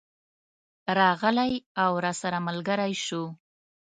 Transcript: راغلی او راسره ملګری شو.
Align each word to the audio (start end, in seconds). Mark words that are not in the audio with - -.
راغلی 0.99 1.53
او 1.83 1.91
راسره 2.03 2.39
ملګری 2.47 2.93
شو. 3.05 3.23